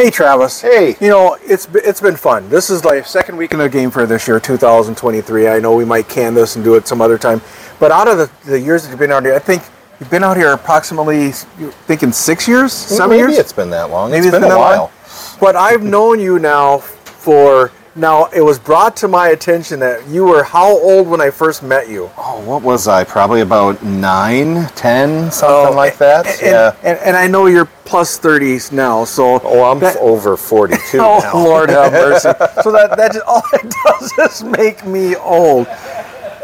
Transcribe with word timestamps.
Hey 0.00 0.10
Travis. 0.10 0.62
Hey. 0.62 0.96
You 0.98 1.08
know, 1.08 1.36
it's 1.42 1.68
it's 1.74 2.00
been 2.00 2.16
fun. 2.16 2.48
This 2.48 2.70
is 2.70 2.86
like 2.86 3.04
second 3.04 3.36
week 3.36 3.52
in 3.52 3.58
the 3.58 3.68
game 3.68 3.90
for 3.90 4.06
this 4.06 4.26
year, 4.26 4.40
2023. 4.40 5.46
I 5.46 5.58
know 5.60 5.76
we 5.76 5.84
might 5.84 6.08
can 6.08 6.32
this 6.32 6.56
and 6.56 6.64
do 6.64 6.74
it 6.76 6.88
some 6.88 7.02
other 7.02 7.18
time, 7.18 7.42
but 7.78 7.90
out 7.90 8.08
of 8.08 8.16
the, 8.16 8.30
the 8.46 8.58
years 8.58 8.82
that 8.82 8.88
you've 8.88 8.98
been 8.98 9.12
out 9.12 9.24
here, 9.24 9.34
I 9.34 9.38
think 9.38 9.62
you've 10.00 10.08
been 10.08 10.24
out 10.24 10.38
here 10.38 10.52
approximately 10.52 11.32
thinking 11.32 12.12
six 12.12 12.48
years, 12.48 12.72
seven 12.72 13.10
Maybe 13.10 13.18
years. 13.18 13.30
Maybe 13.32 13.40
it's 13.40 13.52
been 13.52 13.68
that 13.68 13.90
long. 13.90 14.10
Maybe 14.10 14.28
it's 14.28 14.34
been, 14.34 14.44
a 14.44 14.48
that 14.48 14.54
long. 14.54 14.90
while. 14.90 14.92
But 15.38 15.54
I've 15.54 15.82
known 15.82 16.18
you 16.18 16.38
now 16.38 16.78
for 16.78 17.70
now. 18.00 18.26
It 18.26 18.40
was 18.40 18.58
brought 18.58 18.96
to 18.98 19.08
my 19.08 19.28
attention 19.28 19.78
that 19.80 20.06
you 20.08 20.24
were 20.24 20.42
how 20.42 20.68
old 20.78 21.06
when 21.08 21.20
I 21.20 21.30
first 21.30 21.62
met 21.62 21.88
you? 21.88 22.10
Oh, 22.16 22.40
what 22.44 22.62
was 22.62 22.88
I? 22.88 23.04
Probably 23.04 23.42
about 23.42 23.82
nine, 23.82 24.66
ten, 24.74 25.30
something 25.30 25.72
oh, 25.74 25.76
like 25.76 25.98
that. 25.98 26.26
Oh, 26.26 26.30
And, 26.30 26.40
yeah. 26.42 26.76
and, 26.82 26.98
and 27.00 27.16
I 27.16 27.26
know 27.26 27.46
you're 27.46 27.66
plus 27.84 28.18
30s 28.18 28.72
now, 28.72 29.04
so 29.04 29.40
Oh, 29.44 29.70
I'm 29.70 29.78
that- 29.80 29.96
over 29.98 30.36
42 30.36 30.78
Oh 31.00 31.20
now. 31.22 31.34
Lord 31.34 31.70
have 31.70 31.92
mercy! 32.04 32.30
So 32.62 32.72
that 32.72 32.96
that 32.96 33.12
just, 33.12 33.24
all 33.28 33.42
it 33.52 33.74
does 33.84 34.32
is 34.32 34.42
make 34.44 34.84
me 34.86 35.14
old. 35.16 35.66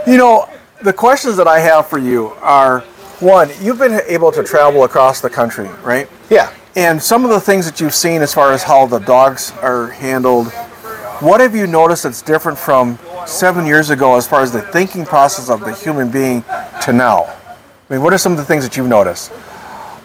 You 0.06 0.18
know, 0.18 0.48
the 0.82 0.92
questions 0.92 1.36
that 1.36 1.48
I 1.48 1.58
have 1.60 1.88
for 1.88 1.98
you 1.98 2.28
are: 2.42 2.80
one, 3.20 3.50
you've 3.60 3.78
been 3.78 4.00
able 4.06 4.30
to 4.32 4.42
travel 4.44 4.84
across 4.84 5.20
the 5.20 5.30
country, 5.30 5.68
right? 5.82 6.08
Yeah. 6.30 6.52
And 6.76 7.02
some 7.02 7.24
of 7.24 7.30
the 7.30 7.40
things 7.40 7.64
that 7.64 7.80
you've 7.80 7.94
seen 7.94 8.20
as 8.20 8.34
far 8.34 8.52
as 8.52 8.62
how 8.62 8.84
the 8.84 8.98
dogs 8.98 9.50
are 9.62 9.86
handled, 9.92 10.52
what 11.20 11.40
have 11.40 11.54
you 11.54 11.66
noticed 11.66 12.02
that's 12.02 12.22
different 12.22 12.58
from 12.58 12.98
seven 13.26 13.66
years 13.66 13.90
ago 13.90 14.16
as 14.16 14.26
far 14.26 14.42
as 14.42 14.52
the 14.52 14.62
thinking 14.62 15.04
process 15.04 15.48
of 15.48 15.60
the 15.60 15.74
human 15.74 16.10
being 16.10 16.42
to 16.82 16.92
now? 16.92 17.24
I 17.24 17.94
mean, 17.94 18.02
what 18.02 18.12
are 18.12 18.18
some 18.18 18.32
of 18.32 18.38
the 18.38 18.44
things 18.44 18.64
that 18.64 18.76
you've 18.76 18.88
noticed? 18.88 19.32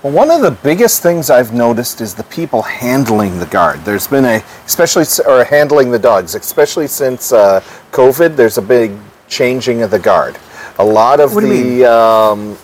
Well, 0.03 0.13
one 0.13 0.31
of 0.31 0.41
the 0.41 0.51
biggest 0.51 1.03
things 1.03 1.29
I've 1.29 1.53
noticed 1.53 2.01
is 2.01 2.15
the 2.15 2.23
people 2.23 2.63
handling 2.63 3.37
the 3.39 3.45
guard. 3.45 3.79
There's 3.85 4.07
been 4.07 4.25
a, 4.25 4.43
especially, 4.65 5.05
or 5.27 5.43
handling 5.43 5.91
the 5.91 5.99
dogs, 5.99 6.33
especially 6.33 6.87
since 6.87 7.31
uh, 7.31 7.61
COVID, 7.91 8.35
there's 8.35 8.57
a 8.57 8.63
big 8.63 8.97
changing 9.27 9.83
of 9.83 9.91
the 9.91 9.99
guard. 9.99 10.37
A 10.79 10.85
lot 10.85 11.19
of 11.19 11.35
What 11.35 11.43
the 11.43 11.85
um, 11.85 12.57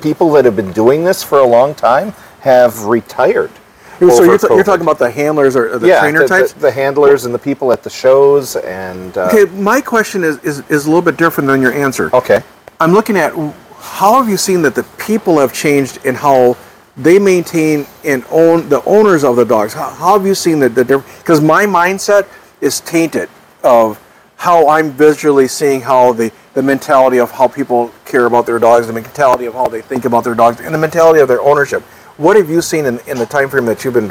people 0.00 0.32
that 0.32 0.44
have 0.44 0.56
been 0.56 0.72
doing 0.72 1.04
this 1.04 1.22
for 1.22 1.40
a 1.40 1.46
long 1.46 1.74
time 1.74 2.12
have 2.40 2.84
retired. 2.84 3.50
So 3.98 4.22
you're, 4.22 4.38
t- 4.38 4.46
you're 4.50 4.64
talking 4.64 4.82
about 4.82 4.98
the 4.98 5.10
handlers 5.10 5.56
or 5.56 5.78
the 5.78 5.88
yeah, 5.88 6.00
trainer 6.00 6.20
the, 6.20 6.28
types? 6.28 6.52
The, 6.52 6.60
the 6.60 6.70
handlers 6.70 7.24
and 7.24 7.34
the 7.34 7.38
people 7.38 7.72
at 7.72 7.82
the 7.82 7.90
shows 7.90 8.56
and. 8.56 9.16
Uh, 9.16 9.28
Okay, 9.32 9.44
my 9.56 9.80
question 9.80 10.22
is, 10.24 10.38
is, 10.44 10.60
is 10.70 10.86
a 10.86 10.88
little 10.88 11.02
bit 11.02 11.16
different 11.16 11.48
than 11.48 11.60
your 11.60 11.72
answer. 11.72 12.14
okay. 12.14 12.42
I'm 12.80 12.92
looking 12.92 13.16
at 13.16 13.32
how 13.80 14.20
have 14.20 14.28
you 14.28 14.36
seen 14.36 14.62
that 14.62 14.74
the 14.76 14.84
people 14.98 15.38
have 15.40 15.52
changed 15.52 16.04
in 16.04 16.14
how 16.14 16.56
they 16.96 17.18
maintain 17.18 17.86
and 18.04 18.24
own 18.30 18.68
the 18.68 18.84
owners 18.84 19.24
of 19.24 19.34
the 19.34 19.44
dogs? 19.44 19.72
How, 19.74 19.90
how 19.90 20.16
have 20.16 20.26
you 20.26 20.34
seen 20.34 20.60
the, 20.60 20.68
the 20.68 20.84
difference? 20.84 21.18
Because 21.18 21.40
my 21.40 21.66
mindset 21.66 22.28
is 22.60 22.80
tainted 22.80 23.28
of 23.64 24.00
how 24.36 24.68
I'm 24.68 24.92
visually 24.92 25.48
seeing 25.48 25.80
how 25.80 26.12
the, 26.12 26.30
the 26.54 26.62
mentality 26.62 27.18
of 27.18 27.32
how 27.32 27.48
people 27.48 27.90
care 28.04 28.26
about 28.26 28.46
their 28.46 28.60
dogs, 28.60 28.86
the 28.86 28.92
mentality 28.92 29.46
of 29.46 29.54
how 29.54 29.66
they 29.66 29.82
think 29.82 30.04
about 30.04 30.22
their 30.22 30.36
dogs, 30.36 30.60
and 30.60 30.72
the 30.72 30.78
mentality 30.78 31.18
of 31.18 31.26
their 31.26 31.40
ownership. 31.42 31.82
What 32.18 32.36
have 32.36 32.50
you 32.50 32.60
seen 32.62 32.84
in, 32.84 32.98
in 33.06 33.16
the 33.16 33.26
time 33.26 33.48
frame 33.48 33.64
that 33.66 33.84
you've 33.84 33.94
been 33.94 34.08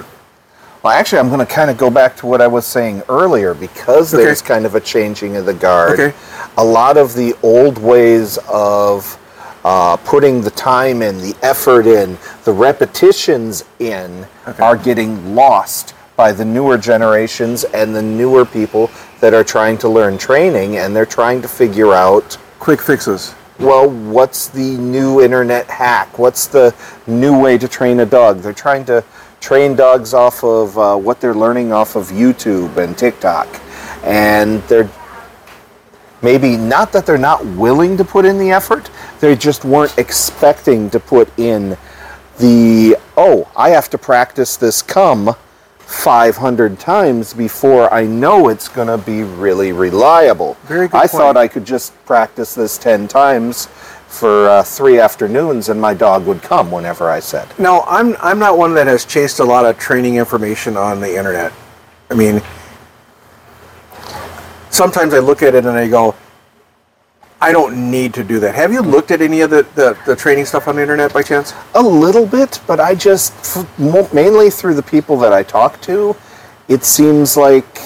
Well, 0.81 0.93
actually, 0.93 1.19
I'm 1.19 1.27
going 1.27 1.45
to 1.45 1.53
kind 1.53 1.69
of 1.69 1.77
go 1.77 1.89
back 1.89 2.15
to 2.17 2.25
what 2.25 2.41
I 2.41 2.47
was 2.47 2.65
saying 2.65 3.03
earlier 3.09 3.53
because 3.53 4.13
Okay. 4.13 4.23
there's 4.23 4.41
kind 4.41 4.65
of 4.65 4.75
a 4.75 4.79
changing 4.79 5.35
of 5.35 5.45
the 5.45 5.53
guard. 5.53 5.99
Okay. 5.99 6.17
A 6.57 6.63
lot 6.63 6.95
of 6.97 7.13
the 7.13 7.35
old 7.43 7.77
ways 7.77 8.39
of 8.49 9.19
uh, 9.65 9.97
putting 9.97 10.39
the 10.41 10.51
time 10.51 11.01
in, 11.01 11.17
the 11.17 11.35
effort 11.41 11.85
in, 11.85 12.17
the 12.45 12.53
repetitions 12.53 13.65
in 13.79 14.25
are 14.59 14.77
getting 14.77 15.35
lost 15.35 15.93
by 16.15 16.31
the 16.31 16.45
newer 16.45 16.77
generations 16.77 17.65
and 17.65 17.93
the 17.93 18.01
newer 18.01 18.45
people 18.45 18.89
that 19.19 19.33
are 19.33 19.43
trying 19.43 19.77
to 19.79 19.89
learn 19.89 20.17
training 20.17 20.77
and 20.77 20.95
they're 20.95 21.05
trying 21.05 21.41
to 21.41 21.47
figure 21.49 21.91
out 21.93 22.37
quick 22.59 22.81
fixes? 22.81 23.35
Well, 23.59 23.89
what's 23.89 24.47
the 24.49 24.77
new 24.77 25.21
internet 25.21 25.67
hack? 25.67 26.19
What's 26.19 26.47
the 26.47 26.75
new 27.07 27.39
way 27.39 27.57
to 27.57 27.67
train 27.67 27.99
a 27.99 28.05
dog? 28.05 28.39
They're 28.39 28.53
trying 28.53 28.85
to 28.85 29.03
train 29.39 29.75
dogs 29.75 30.13
off 30.13 30.43
of 30.43 30.77
uh, 30.77 30.95
what 30.95 31.21
they're 31.21 31.33
learning 31.33 31.71
off 31.71 31.95
of 31.95 32.07
YouTube 32.07 32.77
and 32.77 32.97
TikTok. 32.97 33.47
And 34.03 34.61
they're 34.63 34.89
maybe 36.21 36.57
not 36.57 36.91
that 36.91 37.05
they're 37.05 37.17
not 37.17 37.45
willing 37.45 37.97
to 37.97 38.03
put 38.03 38.25
in 38.25 38.37
the 38.37 38.51
effort, 38.51 38.89
they 39.19 39.35
just 39.35 39.65
weren't 39.65 39.97
expecting 39.97 40.89
to 40.89 40.99
put 40.99 41.27
in 41.39 41.77
the, 42.39 42.97
oh, 43.15 43.49
I 43.55 43.69
have 43.69 43.89
to 43.91 43.97
practice 43.97 44.57
this 44.57 44.81
come 44.81 45.35
500 45.87 46.77
times 46.79 47.33
before 47.33 47.91
I 47.93 48.05
know 48.05 48.49
it's 48.49 48.67
going 48.67 48.89
to 48.89 48.97
be 48.97 49.23
really 49.23 49.71
reliable. 49.71 50.57
Very 50.65 50.89
good 50.89 50.97
I 50.97 50.99
point. 51.01 51.11
thought 51.11 51.37
I 51.37 51.47
could 51.47 51.65
just 51.65 51.93
practice 52.05 52.53
this 52.53 52.77
10 52.77 53.07
times 53.07 53.67
for 54.07 54.49
uh, 54.49 54.63
three 54.63 54.99
afternoons 54.99 55.69
and 55.69 55.79
my 55.79 55.93
dog 55.93 56.25
would 56.25 56.41
come 56.41 56.71
whenever 56.71 57.09
I 57.09 57.21
said. 57.21 57.47
Now, 57.57 57.81
I'm 57.87 58.17
I'm 58.19 58.37
not 58.37 58.57
one 58.57 58.73
that 58.73 58.87
has 58.87 59.05
chased 59.05 59.39
a 59.39 59.45
lot 59.45 59.65
of 59.65 59.77
training 59.79 60.15
information 60.15 60.75
on 60.75 60.99
the 60.99 61.17
internet. 61.17 61.53
I 62.09 62.15
mean, 62.15 62.41
sometimes 64.69 65.13
I 65.13 65.19
look 65.19 65.41
at 65.41 65.55
it 65.55 65.65
and 65.65 65.77
I 65.77 65.87
go, 65.87 66.15
I 67.39 67.51
don't 67.51 67.91
need 67.91 68.13
to 68.15 68.23
do 68.23 68.39
that. 68.39 68.55
Have 68.55 68.73
you 68.73 68.81
looked 68.81 69.11
at 69.11 69.21
any 69.21 69.41
of 69.41 69.49
the, 69.51 69.63
the, 69.75 69.97
the 70.05 70.15
training 70.15 70.45
stuff 70.45 70.67
on 70.67 70.77
the 70.77 70.81
internet 70.81 71.13
by 71.13 71.21
chance? 71.21 71.53
A 71.75 71.81
little 71.81 72.25
bit, 72.25 72.59
but 72.65 72.79
I 72.79 72.95
just, 72.95 73.33
f- 73.57 74.13
mainly 74.13 74.49
through 74.49 74.73
the 74.73 74.83
people 74.83 75.17
that 75.17 75.33
I 75.33 75.43
talk 75.43 75.79
to, 75.81 76.15
it 76.67 76.83
seems 76.83 77.37
like 77.37 77.79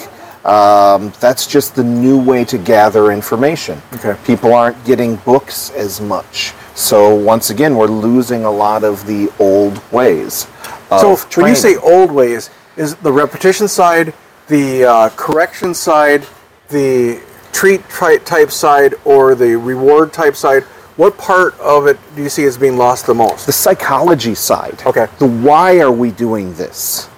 um, 0.46 1.12
that's 1.20 1.46
just 1.46 1.76
the 1.76 1.84
new 1.84 2.20
way 2.20 2.46
to 2.46 2.58
gather 2.58 3.12
information. 3.12 3.82
Okay. 3.94 4.16
People 4.26 4.54
aren't 4.54 4.84
getting 4.86 5.18
books 5.18 5.70
as 5.72 6.00
much. 6.00 6.54
So 6.74 7.14
once 7.14 7.50
again, 7.50 7.76
we're 7.76 7.88
losing 7.88 8.46
a 8.46 8.52
lot 8.52 8.84
of 8.84 9.06
the 9.06 9.32
old 9.38 9.80
ways. 9.92 10.48
So 10.90 11.12
Of 11.12 11.38
when 11.38 11.50
you 11.50 11.56
say 11.56 11.76
old 11.76 12.12
ways, 12.12 12.50
is 12.78 12.96
the 12.96 13.12
repetition 13.12 13.68
side, 13.68 14.14
the 14.48 14.86
uh, 14.86 15.10
correction 15.10 15.74
side, 15.74 16.26
the 16.70 17.22
treat 17.52 17.82
type 17.90 18.52
side, 18.52 18.96
or 19.06 19.36
the 19.36 19.56
reward 19.58 20.14
type 20.14 20.36
side? 20.36 20.64
What 20.98 21.18
part 21.18 21.58
of 21.60 21.88
it 21.88 21.98
do 22.16 22.22
you 22.22 22.30
see 22.30 22.44
as 22.46 22.58
being 22.58 22.78
lost 22.78 23.06
the 23.06 23.14
most? 23.14 23.46
the 23.46 23.52
psychology 23.52 24.36
side. 24.36 24.82
Okay. 24.86 25.08
The 25.20 25.28
why 25.28 25.80
are 25.80 25.92
we 25.92 26.12
doing 26.12 26.54
this? 26.56 27.10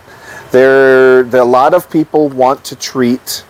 There, 0.51 1.23
there, 1.23 1.41
a 1.41 1.45
lot 1.45 1.73
of 1.73 1.89
people 1.89 2.29
want 2.29 2.63
to 2.65 2.75
treat, 2.75 3.43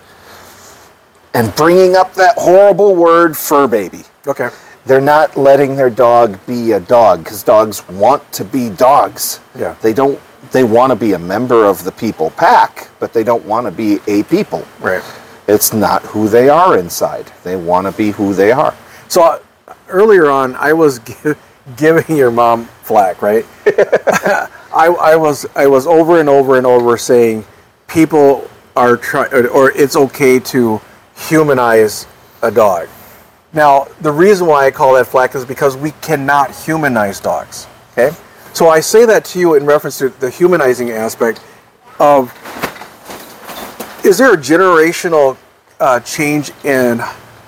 and 1.34 1.54
bringing 1.56 1.96
up 1.96 2.14
that 2.14 2.36
horrible 2.38 2.96
word, 2.96 3.36
fur 3.36 3.68
baby. 3.68 4.04
Okay. 4.26 4.50
They're 4.86 5.02
not 5.02 5.38
letting 5.38 5.76
their 5.76 5.90
dog 5.90 6.44
be 6.46 6.72
a 6.72 6.80
dog 6.80 7.24
because 7.24 7.44
dogs 7.44 7.88
want 7.88 8.30
to 8.34 8.44
be 8.44 8.70
dogs. 8.70 9.40
Yeah. 9.58 9.76
They 9.82 9.94
don't. 9.94 10.20
They 10.52 10.64
want 10.64 10.92
to 10.92 10.96
be 10.96 11.14
a 11.14 11.20
member 11.20 11.66
of 11.66 11.84
the 11.84 11.92
people 11.92 12.30
pack, 12.32 12.90
but 13.00 13.14
they 13.14 13.24
don't 13.24 13.44
want 13.46 13.66
to 13.66 13.72
be 13.72 14.00
a 14.08 14.24
people. 14.24 14.66
Right. 14.80 15.04
It's 15.48 15.74
not 15.74 16.02
who 16.04 16.30
they 16.30 16.50
are 16.50 16.78
inside. 16.78 17.32
They 17.44 17.56
want 17.56 17.88
to 17.88 17.92
be 17.94 18.12
who 18.12 18.34
they 18.34 18.52
are. 18.52 18.74
So 19.08 19.24
uh, 19.24 19.40
earlier 19.90 20.30
on, 20.30 20.56
I 20.56 20.74
was 20.74 21.00
gi- 21.00 21.36
giving 21.78 22.18
your 22.18 22.32
mom 22.32 22.66
flack, 22.84 23.22
right? 23.22 23.46
I, 24.74 24.88
I 24.88 25.16
was 25.16 25.46
I 25.56 25.68
was 25.68 25.86
over 25.86 26.20
and 26.20 26.30
over 26.30 26.58
and 26.58 26.66
over 26.66 26.98
saying 26.98 27.46
people 27.88 28.50
are 28.76 28.98
trying, 28.98 29.32
or, 29.34 29.48
or 29.48 29.72
it's 29.72 29.96
okay 29.96 30.40
to 30.40 30.82
humanize 31.16 32.08
a 32.42 32.50
dog. 32.50 32.88
Now, 33.54 33.88
the 34.02 34.12
reason 34.12 34.48
why 34.48 34.66
I 34.66 34.72
call 34.72 34.96
that 34.96 35.06
flack 35.08 35.36
is 35.36 35.46
because 35.46 35.78
we 35.78 35.92
cannot 36.02 36.56
humanize 36.56 37.20
dogs. 37.20 37.68
Okay, 37.92 38.16
so 38.54 38.70
I 38.70 38.80
say 38.80 39.06
that 39.06 39.26
to 39.26 39.40
you 39.40 39.56
in 39.56 39.66
reference 39.66 40.00
to 40.00 40.10
the 40.10 40.30
humanizing 40.30 40.90
aspect 40.90 41.40
of 42.00 42.32
is 44.04 44.18
there 44.18 44.34
a 44.34 44.38
generational 44.38 45.38
uh, 45.80 46.00
change 46.02 46.52
in 46.66 47.00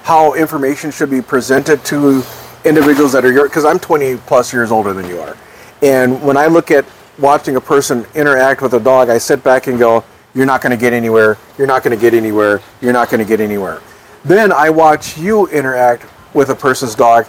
how 0.04 0.34
information 0.36 0.92
should 0.92 1.10
be 1.10 1.22
presented 1.22 1.84
to 1.86 2.24
individuals 2.64 3.12
that 3.12 3.26
are 3.26 3.32
your 3.32 3.48
because 3.48 3.66
i'm 3.66 3.80
20 3.80 4.18
plus 4.18 4.54
years 4.54 4.72
older 4.72 4.94
than 4.94 5.08
you 5.08 5.20
are. 5.20 5.38
And 5.82 6.22
when 6.24 6.38
i 6.38 6.48
look 6.48 6.72
at 6.72 6.86
watching 7.20 7.56
a 7.56 7.62
person 7.62 8.06
interact 8.16 8.62
with 8.62 8.74
a 8.74 8.80
dog 8.80 9.10
i 9.10 9.18
sit 9.18 9.44
back 9.44 9.68
and 9.68 9.78
go 9.78 10.04
you're 10.34 10.46
not 10.46 10.62
going 10.62 10.72
to 10.72 10.78
get 10.78 10.92
anywhere. 10.92 11.38
You're 11.58 11.68
not 11.68 11.82
going 11.82 11.98
to 11.98 12.02
get 12.02 12.14
anywhere. 12.14 12.60
You're 12.82 12.92
not 12.92 13.10
going 13.10 13.20
to 13.20 13.26
get 13.26 13.40
anywhere. 13.40 13.82
Then 14.24 14.52
i 14.52 14.70
watch 14.70 15.18
you 15.18 15.48
interact 15.48 16.06
with 16.34 16.50
a 16.50 16.56
person's 16.56 16.96
dog 16.96 17.28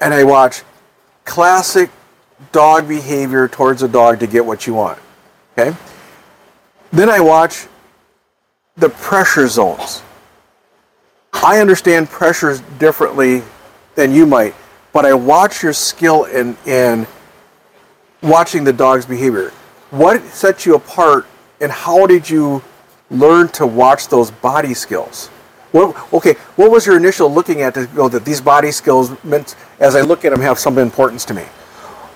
and 0.00 0.14
i 0.14 0.24
watch 0.24 0.62
classic 1.24 1.90
dog 2.50 2.88
behavior 2.88 3.48
towards 3.48 3.82
a 3.82 3.88
dog 3.88 4.18
to 4.20 4.26
get 4.26 4.44
what 4.44 4.66
you 4.66 4.74
want 4.74 4.98
okay? 5.56 5.76
Then 6.90 7.08
i 7.08 7.20
watch 7.20 7.66
the 8.76 8.88
pressure 8.88 9.48
zones. 9.48 10.02
I 11.32 11.60
understand 11.60 12.08
pressures 12.08 12.60
differently 12.78 13.42
than 13.94 14.12
you 14.12 14.26
might, 14.26 14.54
but 14.92 15.04
I 15.04 15.14
watch 15.14 15.62
your 15.62 15.72
skill 15.72 16.24
in 16.24 16.56
in 16.66 17.06
watching 18.22 18.64
the 18.64 18.72
dog's 18.72 19.06
behavior. 19.06 19.50
What 19.90 20.22
sets 20.24 20.64
you 20.64 20.74
apart 20.74 21.26
and 21.60 21.70
how 21.70 22.06
did 22.06 22.28
you 22.28 22.62
learn 23.10 23.48
to 23.48 23.66
watch 23.66 24.08
those 24.08 24.30
body 24.30 24.74
skills? 24.74 25.28
What, 25.72 26.12
okay, 26.12 26.34
what 26.56 26.70
was 26.70 26.86
your 26.86 26.96
initial 26.96 27.32
looking 27.32 27.62
at 27.62 27.74
to 27.74 27.86
go 27.86 28.08
that 28.08 28.24
these 28.24 28.40
body 28.40 28.70
skills 28.70 29.12
meant, 29.24 29.56
as 29.80 29.96
I 29.96 30.02
look 30.02 30.24
at 30.24 30.30
them, 30.30 30.40
have 30.40 30.58
some 30.58 30.76
importance 30.78 31.24
to 31.26 31.34
me? 31.34 31.44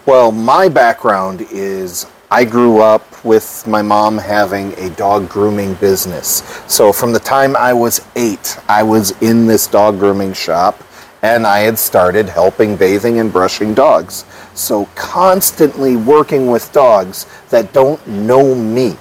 Well, 0.04 0.30
my 0.30 0.68
background 0.68 1.46
is 1.50 2.06
I 2.30 2.44
grew 2.44 2.80
up 2.80 3.24
with 3.24 3.64
my 3.68 3.82
mom 3.82 4.18
having 4.18 4.72
a 4.80 4.90
dog 4.90 5.28
grooming 5.28 5.74
business. 5.74 6.42
So 6.66 6.92
from 6.92 7.12
the 7.12 7.20
time 7.20 7.54
I 7.54 7.72
was 7.72 8.04
eight, 8.16 8.58
I 8.68 8.82
was 8.82 9.12
in 9.22 9.46
this 9.46 9.68
dog 9.68 10.00
grooming 10.00 10.32
shop 10.32 10.82
and 11.22 11.46
I 11.46 11.60
had 11.60 11.78
started 11.78 12.28
helping 12.28 12.76
bathing 12.76 13.20
and 13.20 13.32
brushing 13.32 13.74
dogs. 13.74 14.24
So 14.54 14.86
constantly 14.96 15.94
working 15.94 16.48
with 16.48 16.72
dogs 16.72 17.26
that 17.50 17.72
don't 17.72 18.04
know 18.08 18.56
me. 18.56 18.96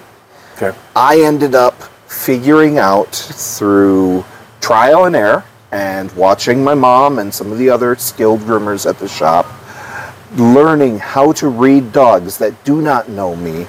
Okay. 0.56 0.78
I 0.96 1.22
ended 1.22 1.56
up 1.56 1.82
figuring 2.08 2.78
out 2.78 3.16
through 3.16 4.24
trial 4.62 5.06
and 5.06 5.16
error 5.16 5.44
and 5.72 6.12
watching 6.14 6.64
my 6.64 6.76
mom 6.76 7.18
and 7.18 7.34
some 7.34 7.52
of 7.52 7.58
the 7.58 7.72
other 7.72 7.96
skilled 7.96 8.42
groomers 8.42 8.88
at 8.88 9.00
the 9.00 9.08
shop 9.08 9.48
learning 10.36 11.00
how 11.00 11.32
to 11.34 11.48
read 11.48 11.92
dogs 11.92 12.38
that 12.38 12.64
do 12.64 12.82
not 12.82 13.10
know 13.10 13.36
me 13.36 13.66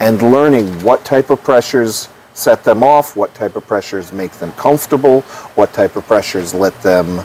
and 0.00 0.20
learning 0.22 0.66
what 0.82 1.04
type 1.04 1.30
of 1.30 1.42
pressures 1.42 2.08
set 2.34 2.64
them 2.64 2.82
off, 2.82 3.16
what 3.16 3.34
type 3.34 3.56
of 3.56 3.66
pressures 3.66 4.12
make 4.12 4.32
them 4.32 4.52
comfortable, 4.52 5.22
what 5.54 5.72
type 5.72 5.96
of 5.96 6.04
pressures 6.06 6.52
let 6.52 6.78
them 6.82 7.24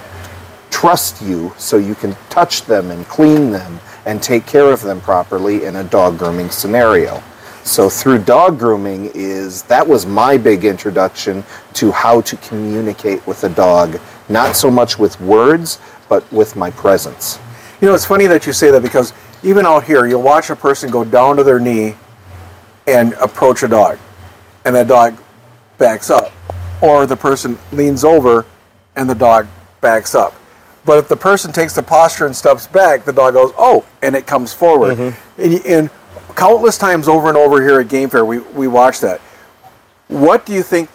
trust 0.70 1.22
you 1.22 1.54
so 1.58 1.78
you 1.78 1.96
can 1.96 2.16
touch 2.30 2.64
them 2.64 2.92
and 2.92 3.06
clean 3.08 3.52
them 3.52 3.80
and 4.06 4.22
take 4.24 4.46
care 4.46 4.72
of 4.72 4.82
them 4.82 5.02
properly 5.02 5.66
in 5.66 5.76
a 5.78 5.84
dog 5.84 6.18
grooming 6.18 6.50
scenario. 6.50 7.22
So 7.64 7.90
through 7.90 8.20
dog 8.20 8.58
grooming 8.58 9.12
is 9.14 9.64
that 9.64 9.88
was 9.88 10.06
my 10.06 10.38
big 10.38 10.64
introduction 10.66 11.44
to 11.74 11.92
how 11.92 12.22
to 12.22 12.38
communicate 12.38 13.26
with 13.28 13.44
a 13.44 13.50
dog, 13.50 14.00
not 14.30 14.56
so 14.56 14.72
much 14.72 14.98
with 14.98 15.20
words, 15.20 15.80
but 16.08 16.32
with 16.32 16.56
my 16.56 16.72
presence. 16.72 17.40
You 17.82 17.88
know, 17.88 17.94
it's 17.94 18.06
funny 18.06 18.28
that 18.28 18.46
you 18.46 18.54
say 18.54 18.72
that 18.72 18.82
because 18.82 19.14
even 19.44 19.66
out 19.66 19.86
here, 19.86 20.06
you'll 20.06 20.22
watch 20.22 20.50
a 20.50 20.56
person 20.56 20.92
go 20.92 21.04
down 21.06 21.38
to 21.38 21.44
their 21.44 21.60
knee 21.60 21.96
and 22.88 23.14
approach 23.14 23.64
a 23.64 23.68
dog, 23.68 23.98
and 24.66 24.76
that 24.76 24.88
dog 24.88 25.18
backs 25.78 26.10
up, 26.10 26.32
or 26.82 27.06
the 27.06 27.16
person 27.16 27.58
leans 27.72 28.04
over 28.04 28.46
and 28.96 29.10
the 29.10 29.16
dog 29.16 29.48
backs 29.80 30.14
up. 30.14 30.36
But 30.86 30.98
if 30.98 31.08
the 31.08 31.16
person 31.16 31.52
takes 31.52 31.74
the 31.74 31.84
posture 31.84 32.26
and 32.26 32.36
steps 32.36 32.68
back, 32.68 33.06
the 33.06 33.14
dog 33.14 33.34
goes, 33.34 33.54
oh, 33.58 33.86
and 34.02 34.16
it 34.16 34.26
comes 34.26 34.54
forward. 34.54 34.98
And, 35.38 35.66
and 35.66 35.90
countless 36.36 36.78
times 36.78 37.08
over 37.08 37.28
and 37.28 37.38
over 37.38 37.62
here 37.62 37.80
at 37.80 37.90
Game 37.90 38.10
Fair, 38.10 38.26
we, 38.26 38.40
we 38.40 38.68
watch 38.68 39.00
that. 39.02 39.22
What 40.08 40.46
do 40.46 40.54
you 40.54 40.64
think 40.64 40.90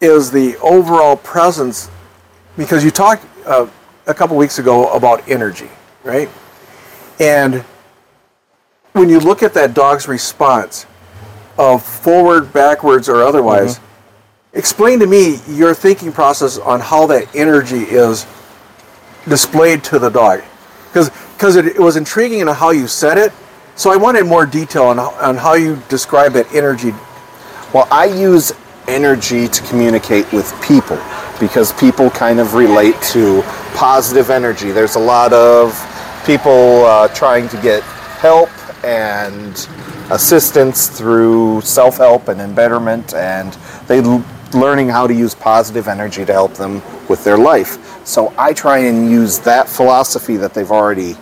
is 0.00 0.30
the 0.30 0.56
overall 0.58 1.16
presence? 1.16 1.90
Because 2.56 2.84
you 2.84 2.90
talked 2.90 3.24
uh, 3.46 3.68
a 4.06 4.14
couple 4.14 4.36
weeks 4.36 4.58
ago 4.58 4.92
about 4.92 5.26
energy, 5.28 5.68
right? 6.04 6.28
And 7.20 7.64
when 8.92 9.08
you 9.08 9.20
look 9.20 9.42
at 9.42 9.54
that 9.54 9.74
dog's 9.74 10.08
response 10.08 10.86
of 11.58 11.84
forward, 11.84 12.52
backwards, 12.52 13.08
or 13.08 13.22
otherwise, 13.22 13.76
mm-hmm. 13.76 14.58
explain 14.58 15.00
to 15.00 15.06
me 15.06 15.38
your 15.48 15.74
thinking 15.74 16.12
process 16.12 16.58
on 16.58 16.80
how 16.80 17.06
that 17.06 17.34
energy 17.34 17.82
is 17.82 18.26
displayed 19.28 19.84
to 19.84 19.98
the 19.98 20.08
dog. 20.08 20.42
Because 20.92 21.56
it, 21.56 21.66
it 21.66 21.78
was 21.78 21.96
intriguing 21.96 22.40
in 22.40 22.48
how 22.48 22.70
you 22.70 22.86
said 22.86 23.18
it, 23.18 23.32
so 23.76 23.92
I 23.92 23.96
wanted 23.96 24.26
more 24.26 24.46
detail 24.46 24.84
on, 24.84 24.98
on 24.98 25.36
how 25.36 25.54
you 25.54 25.80
describe 25.88 26.32
that 26.32 26.52
energy. 26.52 26.92
Well, 27.72 27.86
I 27.92 28.06
use 28.06 28.52
energy 28.88 29.46
to 29.46 29.62
communicate 29.64 30.32
with 30.32 30.52
people 30.62 30.98
because 31.38 31.72
people 31.74 32.10
kind 32.10 32.40
of 32.40 32.54
relate 32.54 33.00
to 33.12 33.42
positive 33.74 34.30
energy. 34.30 34.72
There's 34.72 34.96
a 34.96 35.00
lot 35.00 35.32
of 35.32 35.72
people 36.24 36.84
uh, 36.84 37.08
trying 37.08 37.48
to 37.48 37.56
get 37.62 37.82
help 37.82 38.50
and 38.84 39.68
assistance 40.10 40.88
through 40.88 41.60
self-help 41.62 42.28
and 42.28 42.40
embetterment 42.40 43.14
and 43.14 43.52
they 43.86 43.98
l- 44.00 44.24
learning 44.54 44.88
how 44.88 45.06
to 45.06 45.14
use 45.14 45.34
positive 45.34 45.88
energy 45.88 46.24
to 46.24 46.32
help 46.32 46.54
them 46.54 46.80
with 47.08 47.22
their 47.24 47.36
life. 47.36 48.06
So 48.06 48.32
I 48.38 48.52
try 48.52 48.78
and 48.78 49.10
use 49.10 49.38
that 49.40 49.68
philosophy 49.68 50.36
that 50.38 50.54
they've 50.54 50.70
already 50.70 51.16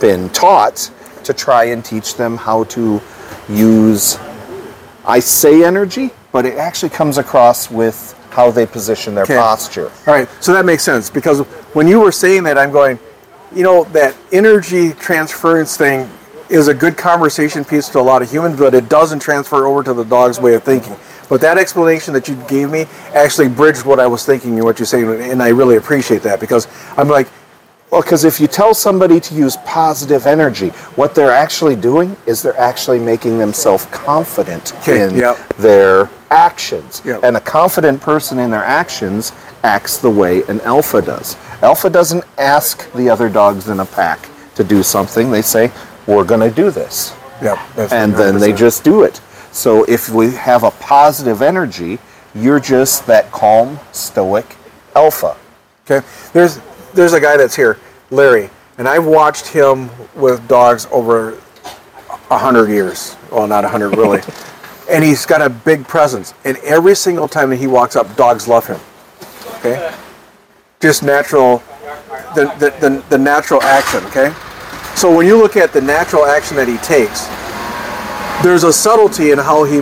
been 0.00 0.28
taught 0.30 0.90
to 1.24 1.32
try 1.32 1.64
and 1.64 1.84
teach 1.84 2.16
them 2.16 2.36
how 2.36 2.64
to 2.64 3.00
use 3.48 4.18
I 5.08 5.20
say 5.20 5.64
energy, 5.64 6.10
but 6.32 6.44
it 6.44 6.58
actually 6.58 6.90
comes 6.90 7.16
across 7.16 7.70
with 7.70 8.12
how 8.30 8.50
they 8.50 8.66
position 8.66 9.14
their 9.14 9.22
Okay. 9.24 9.36
posture. 9.36 9.86
All 10.06 10.14
right, 10.14 10.28
so 10.40 10.52
that 10.52 10.64
makes 10.64 10.82
sense 10.82 11.08
because 11.08 11.40
when 11.74 11.86
you 11.86 12.00
were 12.00 12.10
saying 12.12 12.42
that, 12.42 12.58
I'm 12.58 12.72
going, 12.72 12.98
you 13.54 13.62
know, 13.62 13.84
that 13.84 14.16
energy 14.32 14.92
transference 14.92 15.76
thing 15.76 16.08
is 16.48 16.68
a 16.68 16.74
good 16.74 16.96
conversation 16.96 17.64
piece 17.64 17.88
to 17.88 17.98
a 17.98 18.02
lot 18.02 18.22
of 18.22 18.30
humans, 18.30 18.58
but 18.58 18.74
it 18.74 18.88
doesn't 18.88 19.18
transfer 19.20 19.66
over 19.66 19.82
to 19.82 19.92
the 19.94 20.04
dog's 20.04 20.40
way 20.40 20.54
of 20.54 20.62
thinking. 20.62 20.96
But 21.28 21.40
that 21.40 21.58
explanation 21.58 22.14
that 22.14 22.28
you 22.28 22.36
gave 22.48 22.70
me 22.70 22.86
actually 23.12 23.48
bridged 23.48 23.84
what 23.84 23.98
I 23.98 24.06
was 24.06 24.24
thinking 24.24 24.54
and 24.54 24.64
what 24.64 24.78
you're 24.78 24.86
saying, 24.86 25.08
and 25.30 25.42
I 25.42 25.48
really 25.48 25.76
appreciate 25.76 26.22
that 26.22 26.38
because 26.38 26.68
I'm 26.96 27.08
like, 27.08 27.28
Well, 27.90 28.02
because 28.02 28.24
if 28.24 28.38
you 28.40 28.46
tell 28.46 28.74
somebody 28.74 29.18
to 29.20 29.34
use 29.34 29.56
positive 29.64 30.26
energy, 30.26 30.68
what 30.94 31.14
they're 31.14 31.32
actually 31.32 31.76
doing 31.76 32.16
is 32.26 32.42
they're 32.42 32.58
actually 32.58 33.00
making 33.00 33.38
themselves 33.38 33.86
confident 33.86 34.72
Okay, 34.82 35.04
in 35.04 35.16
yep. 35.16 35.36
their 35.56 36.10
actions. 36.30 37.02
Yep. 37.04 37.24
And 37.24 37.36
a 37.36 37.40
confident 37.40 38.00
person 38.00 38.38
in 38.38 38.50
their 38.50 38.64
actions 38.64 39.32
acts 39.62 39.98
the 39.98 40.10
way 40.10 40.42
an 40.48 40.60
alpha 40.60 41.02
does. 41.02 41.36
Alpha 41.62 41.90
doesn't 41.90 42.24
ask 42.38 42.90
the 42.92 43.08
other 43.08 43.28
dogs 43.28 43.68
in 43.68 43.80
a 43.80 43.86
pack 43.86 44.28
to 44.54 44.64
do 44.64 44.82
something. 44.82 45.30
They 45.30 45.42
say, 45.42 45.70
"We're 46.06 46.24
going 46.24 46.40
to 46.40 46.50
do 46.50 46.70
this." 46.70 47.14
that's 47.74 47.92
and 47.92 48.14
then 48.14 48.38
they 48.38 48.52
just 48.52 48.84
do 48.84 49.02
it. 49.02 49.20
So 49.52 49.84
if 49.84 50.08
we 50.10 50.32
have 50.32 50.64
a 50.64 50.70
positive 50.70 51.42
energy, 51.42 51.98
you're 52.34 52.60
just 52.60 53.06
that 53.06 53.30
calm, 53.32 53.78
stoic 53.92 54.56
alpha. 54.94 55.36
Okay, 55.84 56.06
there's 56.32 56.60
there's 56.94 57.12
a 57.12 57.20
guy 57.20 57.36
that's 57.36 57.56
here, 57.56 57.78
Larry, 58.10 58.50
and 58.78 58.88
I've 58.88 59.06
watched 59.06 59.46
him 59.46 59.90
with 60.14 60.46
dogs 60.48 60.86
over 60.90 61.38
a 62.30 62.38
hundred 62.38 62.70
years. 62.70 63.16
Well, 63.30 63.46
not 63.46 63.64
a 63.64 63.68
hundred 63.68 63.96
really, 63.96 64.20
and 64.90 65.04
he's 65.04 65.24
got 65.24 65.40
a 65.40 65.48
big 65.48 65.86
presence. 65.86 66.34
And 66.44 66.56
every 66.58 66.94
single 66.94 67.28
time 67.28 67.50
that 67.50 67.56
he 67.56 67.66
walks 67.66 67.96
up, 67.96 68.14
dogs 68.16 68.48
love 68.48 68.66
him. 68.66 68.80
Okay, 69.58 69.94
just 70.86 71.02
natural, 71.02 71.58
the 72.34 72.44
the, 72.58 72.70
the, 72.80 73.04
the 73.10 73.18
natural 73.18 73.60
action. 73.62 74.04
Okay, 74.04 74.32
so 74.94 75.14
when 75.14 75.26
you 75.26 75.36
look 75.36 75.56
at 75.56 75.72
the 75.72 75.80
natural 75.80 76.24
action 76.24 76.56
that 76.56 76.68
he 76.68 76.78
takes, 76.78 77.26
there's 78.44 78.64
a 78.64 78.72
subtlety 78.72 79.32
in 79.32 79.38
how 79.38 79.64
he 79.64 79.80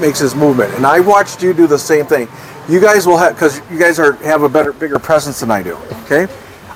makes 0.00 0.20
his 0.20 0.34
movement. 0.34 0.72
And 0.74 0.86
I 0.86 1.00
watched 1.00 1.42
you 1.42 1.52
do 1.52 1.66
the 1.66 1.78
same 1.78 2.06
thing. 2.06 2.28
You 2.68 2.80
guys 2.80 3.06
will 3.06 3.18
have 3.18 3.34
because 3.34 3.60
you 3.70 3.78
guys 3.78 3.98
are 3.98 4.12
have 4.24 4.42
a 4.42 4.48
better, 4.48 4.72
bigger 4.72 4.98
presence 4.98 5.40
than 5.40 5.50
I 5.50 5.62
do. 5.62 5.76
Okay, 6.04 6.28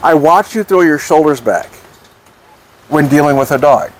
I 0.02 0.14
watched 0.14 0.54
you 0.56 0.64
throw 0.64 0.80
your 0.80 0.98
shoulders 0.98 1.40
back 1.40 1.70
when 2.88 3.08
dealing 3.08 3.36
with 3.36 3.52
a 3.52 3.58
dog. 3.58 3.92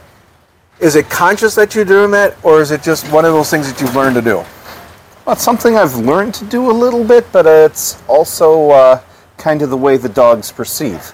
Is 0.80 0.96
it 0.96 1.08
conscious 1.08 1.54
that 1.54 1.74
you're 1.74 1.84
doing 1.84 2.10
that, 2.12 2.36
or 2.44 2.60
is 2.60 2.70
it 2.70 2.82
just 2.82 3.10
one 3.12 3.24
of 3.24 3.32
those 3.32 3.50
things 3.50 3.70
that 3.70 3.80
you've 3.80 3.94
learned 3.94 4.16
to 4.16 4.22
do? 4.22 4.36
Well, 5.24 5.34
it's 5.34 5.42
something 5.42 5.76
I've 5.76 5.96
learned 5.96 6.34
to 6.34 6.44
do 6.44 6.70
a 6.70 6.72
little 6.72 7.04
bit, 7.04 7.30
but 7.32 7.46
it's 7.46 8.02
also 8.08 8.70
uh, 8.70 9.00
kind 9.38 9.62
of 9.62 9.70
the 9.70 9.76
way 9.76 9.96
the 9.96 10.08
dogs 10.08 10.52
perceive. 10.52 11.12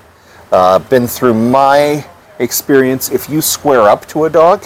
Uh, 0.50 0.78
been 0.78 1.06
through 1.06 1.34
my 1.34 2.04
experience, 2.38 3.10
if 3.10 3.28
you 3.28 3.40
square 3.40 3.82
up 3.82 4.06
to 4.06 4.24
a 4.24 4.30
dog, 4.30 4.64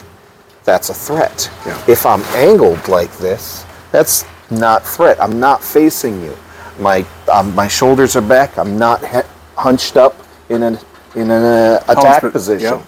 that's 0.64 0.90
a 0.90 0.94
threat. 0.94 1.50
Yeah. 1.66 1.82
If 1.88 2.06
I'm 2.06 2.22
angled 2.34 2.88
like 2.88 3.14
this, 3.18 3.64
that's 3.90 4.24
not 4.50 4.84
threat. 4.86 5.20
I'm 5.20 5.40
not 5.40 5.62
facing 5.62 6.22
you. 6.22 6.36
My 6.78 7.04
um, 7.32 7.54
my 7.54 7.66
shoulders 7.68 8.16
are 8.16 8.22
back. 8.22 8.56
I'm 8.58 8.78
not 8.78 9.00
he- 9.06 9.28
hunched 9.56 9.96
up 9.96 10.14
in 10.48 10.62
an 10.62 10.78
in 11.14 11.30
an 11.30 11.42
uh, 11.44 11.82
attack 11.88 12.22
po- 12.22 12.30
position. 12.30 12.78
yeah. 12.78 12.82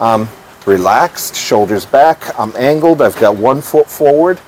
Um, 0.00 0.28
Relaxed, 0.66 1.34
shoulders 1.36 1.86
back. 1.86 2.38
I'm 2.38 2.54
angled. 2.54 3.00
I've 3.00 3.18
got 3.18 3.36
one 3.36 3.62
foot 3.62 3.88
forward. 3.88 4.38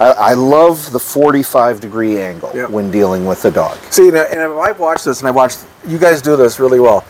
I, 0.00 0.10
I 0.12 0.34
love 0.34 0.90
the 0.92 0.98
45 0.98 1.80
degree 1.80 2.18
angle 2.20 2.50
Yep. 2.54 2.70
when 2.70 2.90
dealing 2.90 3.26
with 3.26 3.44
a 3.44 3.50
dog. 3.50 3.76
See, 3.90 4.08
and 4.08 4.16
and 4.16 4.40
I've 4.40 4.80
watched 4.80 5.04
this, 5.04 5.20
and 5.20 5.28
I 5.28 5.30
watched 5.30 5.64
you 5.86 5.98
guys 5.98 6.22
do 6.22 6.36
this 6.36 6.58
really 6.58 6.80
well. 6.80 7.04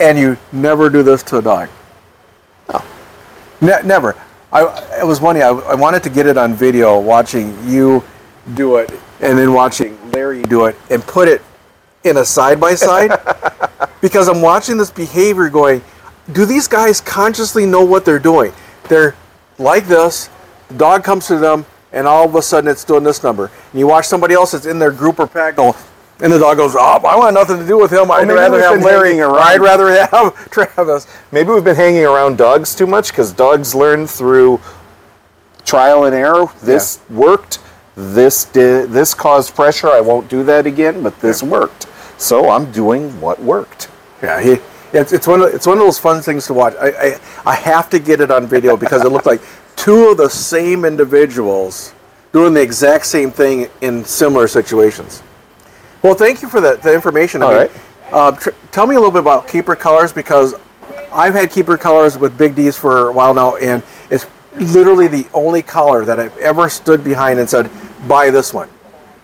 And 0.00 0.18
you 0.18 0.36
never 0.52 0.88
do 0.90 1.02
this 1.02 1.22
to 1.24 1.38
a 1.38 1.42
dog. 1.42 1.68
Ne- 3.60 3.82
never. 3.84 4.14
I, 4.52 4.62
it 5.00 5.06
was 5.06 5.18
funny. 5.18 5.42
I, 5.42 5.50
I 5.50 5.74
wanted 5.74 6.02
to 6.04 6.10
get 6.10 6.26
it 6.26 6.36
on 6.38 6.54
video, 6.54 6.98
watching 7.00 7.56
you 7.68 8.02
do 8.54 8.76
it, 8.76 8.90
and 9.20 9.36
then 9.36 9.52
watching 9.52 9.98
Larry 10.12 10.42
do 10.42 10.66
it, 10.66 10.76
and 10.90 11.02
put 11.02 11.28
it 11.28 11.42
in 12.04 12.16
a 12.18 12.24
side 12.24 12.60
by 12.60 12.74
side, 12.76 13.10
because 14.00 14.28
I'm 14.28 14.40
watching 14.40 14.76
this 14.78 14.90
behavior 14.90 15.48
going. 15.50 15.82
Do 16.32 16.44
these 16.44 16.68
guys 16.68 17.00
consciously 17.00 17.66
know 17.66 17.82
what 17.84 18.04
they're 18.04 18.18
doing? 18.18 18.52
They're 18.88 19.16
like 19.58 19.86
this. 19.86 20.30
The 20.68 20.74
dog 20.74 21.04
comes 21.04 21.26
to 21.28 21.38
them, 21.38 21.66
and 21.92 22.06
all 22.06 22.26
of 22.26 22.34
a 22.34 22.42
sudden 22.42 22.70
it's 22.70 22.84
doing 22.84 23.04
this 23.04 23.22
number. 23.22 23.50
And 23.72 23.80
you 23.80 23.86
watch 23.86 24.06
somebody 24.06 24.34
else 24.34 24.52
that's 24.52 24.66
in 24.66 24.78
their 24.78 24.90
group 24.90 25.18
or 25.18 25.26
pack 25.26 25.56
go, 25.56 25.74
and 26.20 26.32
the 26.32 26.38
dog 26.38 26.56
goes, 26.56 26.74
"Oh, 26.76 27.00
I 27.04 27.16
want 27.16 27.34
nothing 27.34 27.58
to 27.58 27.66
do 27.66 27.78
with 27.78 27.92
him. 27.92 28.10
I'd 28.10 28.28
rather 28.28 28.60
have 28.60 28.82
Larry. 28.82 29.20
Or. 29.20 29.38
I'd 29.38 29.60
rather 29.60 29.88
have 30.06 30.50
Travis." 30.50 31.06
Maybe 31.32 31.50
we've 31.50 31.64
been 31.64 31.76
hanging 31.76 32.04
around 32.04 32.38
dogs 32.38 32.74
too 32.74 32.86
much 32.86 33.08
because 33.10 33.32
dogs 33.32 33.74
learn 33.74 34.06
through 34.06 34.60
trial 35.64 36.04
and 36.04 36.14
error. 36.14 36.46
This 36.62 37.00
worked. 37.08 37.60
This 37.94 38.44
did. 38.44 38.90
This 38.90 39.14
caused 39.14 39.54
pressure. 39.54 39.88
I 39.88 40.00
won't 40.00 40.28
do 40.28 40.42
that 40.44 40.66
again. 40.66 41.02
But 41.02 41.20
this 41.20 41.42
worked. 41.42 41.86
So 42.16 42.50
I'm 42.50 42.70
doing 42.72 43.20
what 43.20 43.40
worked. 43.40 43.88
Yeah, 44.22 44.40
he. 44.40 44.58
It's, 44.92 45.12
it's 45.12 45.26
one 45.26 45.42
of 45.42 45.54
it's 45.54 45.66
one 45.66 45.78
of 45.78 45.84
those 45.84 45.98
fun 45.98 46.22
things 46.22 46.46
to 46.46 46.54
watch. 46.54 46.74
I, 46.80 46.88
I 46.88 47.20
I 47.44 47.54
have 47.54 47.90
to 47.90 47.98
get 47.98 48.20
it 48.20 48.30
on 48.30 48.46
video 48.46 48.76
because 48.76 49.04
it 49.04 49.10
looked 49.10 49.26
like 49.26 49.40
two 49.76 50.08
of 50.10 50.16
the 50.16 50.30
same 50.30 50.84
individuals 50.84 51.94
doing 52.32 52.54
the 52.54 52.62
exact 52.62 53.06
same 53.06 53.30
thing 53.30 53.68
in 53.80 54.04
similar 54.04 54.48
situations. 54.48 55.22
Well, 56.02 56.14
thank 56.14 56.42
you 56.42 56.48
for 56.48 56.60
that 56.60 56.82
the 56.82 56.94
information. 56.94 57.42
I 57.42 57.46
mean, 57.46 57.56
right. 57.56 57.70
uh, 58.12 58.32
tr- 58.32 58.50
tell 58.70 58.86
me 58.86 58.94
a 58.94 58.98
little 58.98 59.12
bit 59.12 59.20
about 59.20 59.48
Keeper 59.48 59.76
Collars 59.76 60.12
because 60.12 60.54
I've 61.12 61.34
had 61.34 61.50
Keeper 61.50 61.76
Collars 61.76 62.16
with 62.16 62.38
Big 62.38 62.54
D's 62.54 62.78
for 62.78 63.08
a 63.08 63.12
while 63.12 63.34
now, 63.34 63.56
and 63.56 63.82
it's 64.10 64.26
literally 64.54 65.08
the 65.08 65.26
only 65.34 65.62
collar 65.62 66.04
that 66.04 66.18
I've 66.18 66.36
ever 66.38 66.68
stood 66.68 67.04
behind 67.04 67.38
and 67.38 67.48
said, 67.48 67.70
"Buy 68.06 68.30
this 68.30 68.54
one." 68.54 68.68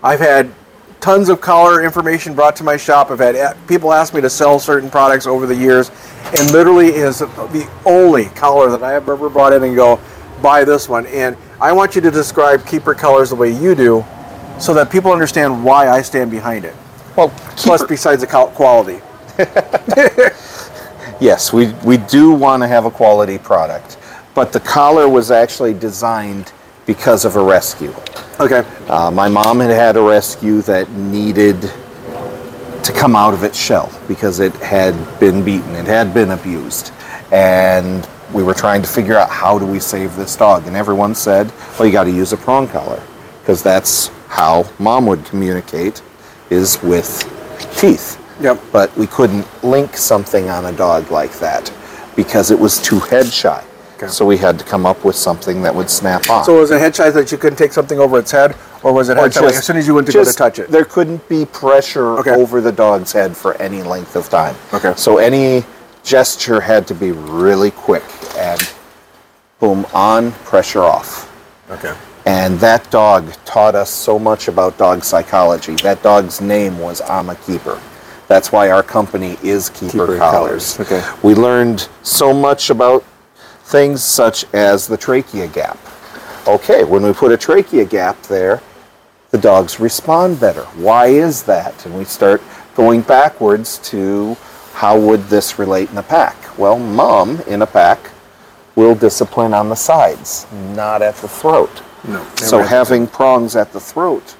I've 0.03 0.19
had 0.19 0.53
tons 0.99 1.29
of 1.29 1.41
collar 1.41 1.83
information 1.83 2.33
brought 2.33 2.55
to 2.57 2.63
my 2.63 2.77
shop. 2.77 3.11
I've 3.11 3.19
had 3.19 3.55
people 3.67 3.93
ask 3.93 4.13
me 4.13 4.21
to 4.21 4.29
sell 4.29 4.59
certain 4.59 4.89
products 4.89 5.27
over 5.27 5.45
the 5.45 5.55
years, 5.55 5.91
and 6.37 6.51
literally 6.51 6.87
is 6.87 7.19
the 7.19 7.69
only 7.85 8.25
collar 8.25 8.69
that 8.71 8.83
I 8.83 8.91
have 8.91 9.07
ever 9.07 9.29
brought 9.29 9.53
in 9.53 9.63
and 9.63 9.75
go, 9.75 9.99
buy 10.41 10.63
this 10.63 10.89
one. 10.89 11.05
And 11.07 11.37
I 11.61 11.71
want 11.71 11.95
you 11.95 12.01
to 12.01 12.11
describe 12.11 12.65
Keeper 12.65 12.93
Collars 12.93 13.29
the 13.29 13.35
way 13.35 13.51
you 13.51 13.75
do, 13.75 14.03
so 14.59 14.73
that 14.73 14.89
people 14.91 15.11
understand 15.11 15.63
why 15.63 15.89
I 15.89 16.01
stand 16.01 16.31
behind 16.31 16.65
it. 16.65 16.75
Well, 17.15 17.29
Plus, 17.55 17.83
besides 17.83 18.21
the 18.21 18.27
quality. 18.27 18.99
yes, 21.21 21.53
we 21.53 21.73
we 21.85 21.97
do 21.97 22.31
want 22.31 22.63
to 22.63 22.67
have 22.67 22.85
a 22.85 22.91
quality 22.91 23.37
product, 23.37 23.97
but 24.33 24.51
the 24.51 24.59
collar 24.59 25.07
was 25.07 25.31
actually 25.31 25.73
designed 25.73 26.51
because 26.85 27.25
of 27.25 27.35
a 27.35 27.43
rescue. 27.43 27.93
Okay. 28.39 28.63
Uh, 28.87 29.11
my 29.11 29.27
mom 29.27 29.59
had 29.59 29.71
had 29.71 29.97
a 29.97 30.01
rescue 30.01 30.61
that 30.63 30.89
needed 30.91 31.61
to 31.61 32.93
come 32.93 33.15
out 33.15 33.33
of 33.33 33.43
its 33.43 33.57
shell 33.59 33.91
because 34.07 34.39
it 34.39 34.53
had 34.57 34.93
been 35.19 35.43
beaten, 35.43 35.73
it 35.75 35.85
had 35.85 36.13
been 36.13 36.31
abused, 36.31 36.91
and 37.31 38.07
we 38.33 38.43
were 38.43 38.53
trying 38.53 38.81
to 38.81 38.87
figure 38.87 39.15
out 39.15 39.29
how 39.29 39.57
do 39.57 39.65
we 39.65 39.79
save 39.79 40.15
this 40.15 40.35
dog. 40.35 40.67
And 40.67 40.75
everyone 40.75 41.15
said, 41.15 41.51
"Well, 41.79 41.87
you 41.87 41.91
got 41.91 42.03
to 42.03 42.11
use 42.11 42.33
a 42.33 42.37
prong 42.37 42.67
collar 42.67 43.01
because 43.41 43.63
that's 43.63 44.09
how 44.27 44.65
mom 44.77 45.07
would 45.07 45.25
communicate, 45.25 46.01
is 46.49 46.81
with 46.83 47.23
teeth." 47.77 48.21
Yep. 48.41 48.59
But 48.71 48.95
we 48.97 49.07
couldn't 49.07 49.47
link 49.63 49.97
something 49.97 50.49
on 50.49 50.65
a 50.65 50.71
dog 50.71 51.09
like 51.09 51.39
that 51.39 51.71
because 52.15 52.51
it 52.51 52.59
was 52.59 52.81
too 52.81 52.99
head 52.99 53.27
shy. 53.27 53.63
Okay. 53.95 54.07
So 54.07 54.25
we 54.25 54.37
had 54.37 54.59
to 54.59 54.65
come 54.65 54.85
up 54.85 55.05
with 55.05 55.15
something 55.15 55.61
that 55.61 55.73
would 55.73 55.89
snap 55.89 56.29
on. 56.29 56.43
So 56.43 56.59
was 56.59 56.71
it 56.71 56.79
head 56.79 56.95
shy 56.95 57.09
that 57.09 57.31
you 57.31 57.37
couldn't 57.37 57.57
take 57.57 57.71
something 57.71 57.97
over 57.99 58.19
its 58.19 58.31
head, 58.31 58.55
or 58.83 58.93
was 58.93 59.07
it 59.09 59.15
head 59.17 59.33
shy 59.33 59.39
like, 59.41 59.55
as 59.55 59.65
soon 59.65 59.77
as 59.77 59.87
you 59.87 59.93
went 59.93 60.07
to 60.07 60.13
go 60.13 60.23
to 60.23 60.33
touch 60.33 60.59
it? 60.59 60.69
There 60.69 60.85
couldn't 60.85 61.27
be 61.29 61.45
pressure 61.45 62.17
Okay. 62.19 62.31
over 62.31 62.59
the 62.59 62.71
dog's 62.71 63.13
head 63.13 63.37
for 63.37 63.53
any 63.61 63.83
length 63.83 64.15
of 64.15 64.29
time. 64.29 64.55
Okay. 64.73 64.93
So 64.97 65.17
any 65.17 65.63
gesture 66.03 66.59
had 66.59 66.85
to 66.87 66.93
be 66.93 67.11
really 67.11 67.71
quick 67.71 68.03
and 68.37 68.61
boom 69.59 69.85
on, 69.93 70.31
pressure 70.43 70.83
off. 70.83 71.31
Okay. 71.71 71.95
And 72.25 72.59
that 72.59 72.89
dog 72.91 73.31
taught 73.45 73.75
us 73.75 73.89
so 73.89 74.19
much 74.19 74.47
about 74.47 74.77
dog 74.77 75.03
psychology. 75.03 75.75
That 75.75 76.03
dog's 76.03 76.41
name 76.41 76.79
was 76.79 76.99
I'm 77.01 77.29
a 77.29 77.35
Keeper. 77.35 77.79
That's 78.27 78.51
why 78.51 78.71
our 78.71 78.83
company 78.83 79.37
is 79.43 79.69
Keeper, 79.69 79.91
Keeper 79.91 80.17
Collars. 80.17 80.75
Collars, 80.75 80.91
okay. 80.91 81.17
We 81.23 81.35
learned 81.35 81.87
so 82.01 82.33
much 82.33 82.71
about 82.71 83.05
things 83.65 84.03
such 84.03 84.45
as 84.53 84.87
the 84.87 84.95
trachea 84.95 85.47
gap. 85.47 85.77
Okay, 86.47 86.83
when 86.83 87.03
we 87.03 87.11
put 87.13 87.31
a 87.31 87.37
trachea 87.37 87.83
gap 87.83 88.21
there, 88.23 88.61
the 89.31 89.37
dogs 89.39 89.79
respond 89.79 90.39
better. 90.39 90.63
Why 90.75 91.07
is 91.07 91.43
that? 91.43 91.85
And 91.85 91.97
we 91.97 92.05
start 92.05 92.41
going 92.75 93.01
backwards 93.01 93.79
to 93.89 94.35
how 94.73 94.99
would 94.99 95.23
this 95.23 95.57
relate 95.57 95.89
in 95.89 95.97
a 95.97 96.03
pack? 96.03 96.57
Well, 96.59 96.77
mom 96.77 97.41
in 97.41 97.63
a 97.63 97.67
pack 97.67 98.11
will 98.75 98.93
discipline 98.93 99.53
on 99.53 99.69
the 99.69 99.75
sides, 99.75 100.45
not 100.75 101.01
at 101.01 101.15
the 101.15 101.27
throat. 101.27 101.81
No. 102.07 102.23
So 102.35 102.61
having 102.61 103.07
prongs 103.07 103.55
at 103.55 103.73
the 103.73 103.79
throat 103.79 104.35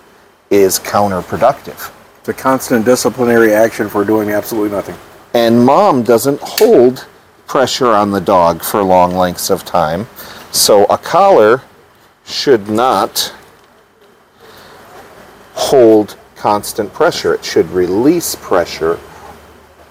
is 0.52 0.80
counterproductive. 0.80 1.92
It's 2.20 2.30
a 2.30 2.34
constant 2.34 2.86
disciplinary 2.86 3.54
action 3.54 3.90
for 3.90 4.06
doing 4.06 4.30
absolutely 4.30 4.70
nothing. 4.70 4.96
And 5.34 5.66
mom 5.66 6.04
doesn't 6.04 6.40
hold 6.42 7.08
pressure 7.48 7.88
on 7.88 8.12
the 8.12 8.22
dog 8.22 8.64
for 8.64 8.84
long 8.84 9.16
lengths 9.16 9.50
of 9.50 9.64
time. 9.66 10.08
So 10.52 10.86
a 10.86 10.98
collar 10.98 11.62
should 12.26 12.70
not 12.70 13.34
hold 15.54 16.18
constant 16.36 16.94
pressure. 16.94 17.34
It 17.34 17.46
should 17.46 17.70
release 17.70 18.36
pressure 18.36 19.00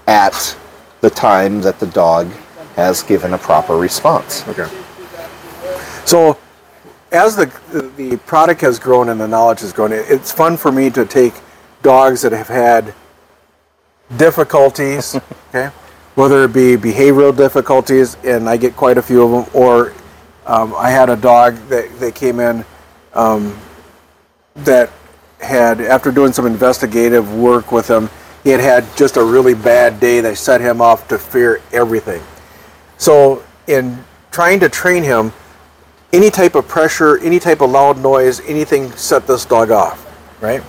at 0.06 0.56
the 1.00 1.10
time 1.10 1.60
that 1.62 1.80
the 1.80 1.86
dog 1.86 2.28
has 2.76 3.02
given 3.02 3.34
a 3.34 3.38
proper 3.38 3.76
response. 3.76 4.46
Okay. 4.48 4.68
So, 6.04 6.38
as 7.12 7.36
the 7.36 7.46
the 7.96 8.16
product 8.18 8.60
has 8.62 8.78
grown 8.78 9.08
and 9.08 9.20
the 9.20 9.28
knowledge 9.28 9.60
has 9.60 9.72
grown, 9.72 9.92
it's 9.92 10.32
fun 10.32 10.56
for 10.56 10.72
me 10.72 10.90
to 10.90 11.06
take 11.06 11.34
dogs 11.82 12.22
that 12.22 12.32
have 12.32 12.48
had 12.48 12.94
difficulties, 14.16 15.14
okay, 15.48 15.70
whether 16.14 16.44
it 16.44 16.52
be 16.52 16.76
behavioral 16.76 17.36
difficulties, 17.36 18.16
and 18.24 18.48
I 18.48 18.56
get 18.56 18.76
quite 18.76 18.98
a 18.98 19.02
few 19.02 19.22
of 19.22 19.30
them, 19.30 19.60
or 19.60 19.92
um, 20.46 20.74
I 20.76 20.90
had 20.90 21.10
a 21.10 21.16
dog 21.16 21.56
that, 21.68 21.98
that 22.00 22.14
came 22.14 22.38
in 22.38 22.64
um, 23.14 23.58
that 24.56 24.90
had, 25.40 25.80
after 25.80 26.12
doing 26.12 26.32
some 26.32 26.46
investigative 26.46 27.34
work 27.34 27.72
with 27.72 27.88
him, 27.88 28.08
he 28.44 28.50
had 28.50 28.60
had 28.60 28.84
just 28.96 29.16
a 29.16 29.24
really 29.24 29.54
bad 29.54 29.98
day 30.00 30.20
that 30.20 30.36
set 30.36 30.60
him 30.60 30.80
off 30.80 31.08
to 31.08 31.18
fear 31.18 31.60
everything. 31.72 32.22
So, 32.98 33.42
in 33.66 34.04
trying 34.30 34.60
to 34.60 34.68
train 34.68 35.02
him, 35.02 35.32
any 36.12 36.30
type 36.30 36.54
of 36.54 36.68
pressure, 36.68 37.18
any 37.18 37.40
type 37.40 37.60
of 37.60 37.70
loud 37.70 37.98
noise, 37.98 38.40
anything 38.42 38.92
set 38.92 39.26
this 39.26 39.44
dog 39.44 39.70
off, 39.70 40.06
right? 40.40 40.62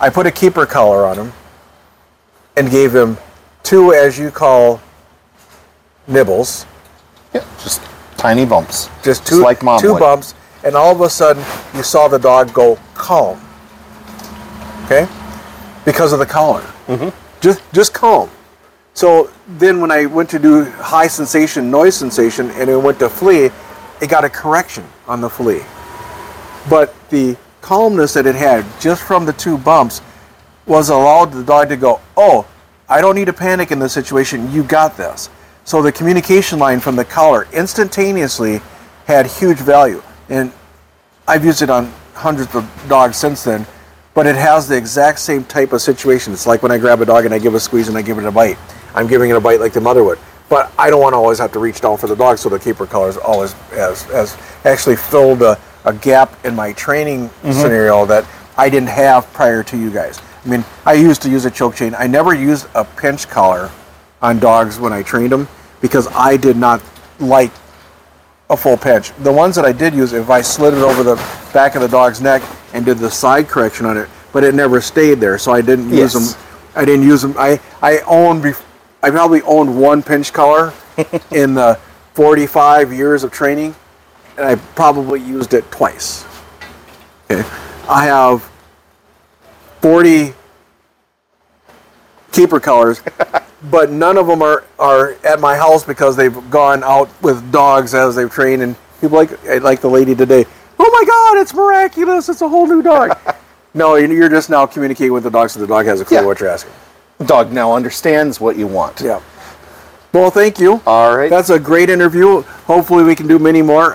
I 0.00 0.10
put 0.10 0.26
a 0.26 0.32
keeper 0.32 0.66
collar 0.66 1.06
on 1.06 1.16
him 1.16 1.32
and 2.56 2.70
gave 2.70 2.94
him 2.94 3.16
two, 3.70 3.92
as 3.92 4.18
you 4.18 4.32
call, 4.32 4.80
nibbles, 6.08 6.66
Yeah, 7.32 7.44
just 7.62 7.80
tiny 8.16 8.44
bumps. 8.44 8.90
just 9.04 9.24
two, 9.24 9.40
like 9.42 9.62
mom 9.62 9.80
two 9.80 9.92
would. 9.92 10.00
bumps, 10.00 10.34
and 10.64 10.74
all 10.74 10.90
of 10.90 11.00
a 11.00 11.08
sudden 11.08 11.44
you 11.72 11.84
saw 11.84 12.08
the 12.08 12.18
dog 12.18 12.52
go 12.52 12.76
calm. 12.94 13.40
Okay, 14.86 15.06
because 15.84 16.12
of 16.12 16.18
the 16.18 16.26
collar. 16.26 16.62
Mm-hmm. 16.88 17.10
Just 17.40 17.62
just 17.72 17.94
calm. 17.94 18.28
So 18.92 19.30
then 19.46 19.80
when 19.80 19.92
I 19.92 20.06
went 20.06 20.28
to 20.30 20.40
do 20.40 20.64
high 20.64 21.06
sensation, 21.06 21.70
noise 21.70 21.94
sensation, 21.94 22.50
and 22.58 22.68
it 22.68 22.76
went 22.76 22.98
to 22.98 23.08
flee, 23.08 23.50
it 24.02 24.08
got 24.10 24.24
a 24.24 24.28
correction 24.28 24.84
on 25.06 25.20
the 25.20 25.30
flee. 25.30 25.62
But 26.68 26.92
the 27.08 27.36
calmness 27.60 28.14
that 28.14 28.26
it 28.26 28.34
had 28.34 28.66
just 28.80 29.02
from 29.04 29.26
the 29.26 29.32
two 29.32 29.56
bumps 29.58 30.02
was 30.66 30.90
allowed 30.90 31.32
the 31.32 31.44
dog 31.44 31.68
to 31.68 31.76
go, 31.76 32.00
oh, 32.16 32.44
I 32.90 33.00
don't 33.00 33.14
need 33.14 33.26
to 33.26 33.32
panic 33.32 33.70
in 33.70 33.78
this 33.78 33.92
situation. 33.92 34.50
You 34.52 34.64
got 34.64 34.96
this. 34.96 35.30
So 35.64 35.80
the 35.80 35.92
communication 35.92 36.58
line 36.58 36.80
from 36.80 36.96
the 36.96 37.04
collar 37.04 37.46
instantaneously 37.52 38.60
had 39.06 39.26
huge 39.26 39.58
value. 39.58 40.02
And 40.28 40.52
I've 41.28 41.44
used 41.44 41.62
it 41.62 41.70
on 41.70 41.92
hundreds 42.14 42.52
of 42.56 42.68
dogs 42.88 43.16
since 43.16 43.44
then, 43.44 43.64
but 44.12 44.26
it 44.26 44.34
has 44.34 44.66
the 44.66 44.76
exact 44.76 45.20
same 45.20 45.44
type 45.44 45.72
of 45.72 45.80
situation. 45.80 46.32
It's 46.32 46.48
like 46.48 46.64
when 46.64 46.72
I 46.72 46.78
grab 46.78 47.00
a 47.00 47.06
dog 47.06 47.24
and 47.24 47.32
I 47.32 47.38
give 47.38 47.54
a 47.54 47.60
squeeze 47.60 47.86
and 47.88 47.96
I 47.96 48.02
give 48.02 48.18
it 48.18 48.24
a 48.24 48.32
bite. 48.32 48.58
I'm 48.92 49.06
giving 49.06 49.30
it 49.30 49.36
a 49.36 49.40
bite 49.40 49.60
like 49.60 49.72
the 49.72 49.80
mother 49.80 50.02
would. 50.02 50.18
But 50.48 50.72
I 50.76 50.90
don't 50.90 51.00
want 51.00 51.12
to 51.12 51.18
always 51.18 51.38
have 51.38 51.52
to 51.52 51.60
reach 51.60 51.80
down 51.80 51.96
for 51.96 52.08
the 52.08 52.16
dog, 52.16 52.38
so 52.38 52.48
the 52.48 52.58
keeper 52.58 52.84
collar 52.84 53.12
always 53.22 53.52
has, 53.70 54.02
has 54.06 54.36
actually 54.64 54.96
filled 54.96 55.42
a, 55.42 55.56
a 55.84 55.94
gap 55.94 56.44
in 56.44 56.56
my 56.56 56.72
training 56.72 57.28
mm-hmm. 57.28 57.52
scenario 57.52 58.04
that 58.06 58.26
I 58.58 58.68
didn't 58.68 58.88
have 58.88 59.32
prior 59.32 59.62
to 59.62 59.78
you 59.78 59.92
guys. 59.92 60.20
I 60.44 60.48
mean, 60.48 60.64
I 60.86 60.94
used 60.94 61.22
to 61.22 61.30
use 61.30 61.44
a 61.44 61.50
choke 61.50 61.74
chain. 61.76 61.94
I 61.98 62.06
never 62.06 62.34
used 62.34 62.66
a 62.74 62.84
pinch 62.84 63.28
collar 63.28 63.70
on 64.22 64.38
dogs 64.38 64.78
when 64.78 64.92
I 64.92 65.02
trained 65.02 65.32
them 65.32 65.48
because 65.80 66.06
I 66.08 66.36
did 66.36 66.56
not 66.56 66.82
like 67.18 67.50
a 68.48 68.56
full 68.56 68.76
pinch. 68.76 69.12
The 69.18 69.32
ones 69.32 69.54
that 69.56 69.64
I 69.64 69.72
did 69.72 69.94
use, 69.94 70.12
if 70.12 70.30
I 70.30 70.40
slid 70.40 70.74
it 70.74 70.80
over 70.82 71.02
the 71.02 71.16
back 71.52 71.74
of 71.74 71.82
the 71.82 71.88
dog's 71.88 72.20
neck 72.20 72.42
and 72.72 72.84
did 72.84 72.98
the 72.98 73.10
side 73.10 73.48
correction 73.48 73.86
on 73.86 73.96
it, 73.96 74.08
but 74.32 74.44
it 74.44 74.54
never 74.54 74.80
stayed 74.80 75.20
there, 75.20 75.38
so 75.38 75.52
I 75.52 75.60
didn't 75.60 75.90
use 75.90 76.14
Yes. 76.14 76.34
them. 76.34 76.42
I 76.76 76.84
didn't 76.84 77.04
use 77.04 77.20
them. 77.22 77.34
I 77.36 77.60
I 77.82 77.98
owned. 78.06 78.54
I 79.02 79.10
probably 79.10 79.42
owned 79.42 79.76
one 79.80 80.02
pinch 80.02 80.32
collar 80.32 80.72
in 81.32 81.54
the 81.54 81.78
45 82.14 82.92
years 82.92 83.24
of 83.24 83.32
training, 83.32 83.74
and 84.36 84.46
I 84.46 84.54
probably 84.54 85.20
used 85.20 85.52
it 85.54 85.68
twice. 85.72 86.24
Okay. 87.30 87.46
I 87.88 88.04
have 88.04 88.48
40 89.80 90.34
keeper 92.32 92.60
collars, 92.60 93.02
but 93.70 93.90
none 93.90 94.16
of 94.16 94.26
them 94.26 94.42
are, 94.42 94.64
are 94.78 95.16
at 95.24 95.40
my 95.40 95.56
house 95.56 95.84
because 95.84 96.16
they've 96.16 96.50
gone 96.50 96.82
out 96.84 97.08
with 97.22 97.50
dogs 97.52 97.94
as 97.94 98.14
they've 98.16 98.30
trained. 98.30 98.62
And 98.62 98.76
people 99.00 99.16
like 99.16 99.30
like 99.62 99.80
the 99.80 99.90
lady 99.90 100.14
today. 100.14 100.44
Oh 100.78 100.90
my 100.90 101.04
God! 101.06 101.40
It's 101.42 101.52
miraculous! 101.54 102.28
It's 102.28 102.40
a 102.42 102.48
whole 102.48 102.66
new 102.66 102.82
dog. 102.82 103.18
no, 103.74 103.96
you're 103.96 104.28
just 104.28 104.48
now 104.50 104.66
communicating 104.66 105.12
with 105.12 105.24
the 105.24 105.30
dog, 105.30 105.50
so 105.50 105.60
the 105.60 105.66
dog 105.66 105.86
has 105.86 106.00
a 106.00 106.04
clue 106.04 106.18
Yeah. 106.18 106.24
what 106.24 106.40
you're 106.40 106.48
asking. 106.48 106.72
The 107.18 107.24
dog 107.26 107.52
now 107.52 107.74
understands 107.74 108.40
what 108.40 108.56
you 108.56 108.66
want. 108.66 109.00
Yeah. 109.00 109.20
Well, 110.12 110.30
thank 110.30 110.58
you. 110.58 110.80
All 110.86 111.16
right. 111.16 111.30
That's 111.30 111.50
a 111.50 111.58
great 111.60 111.88
interview. 111.90 112.40
Hopefully, 112.66 113.04
we 113.04 113.14
can 113.14 113.28
do 113.28 113.38
many 113.38 113.62
more. 113.62 113.94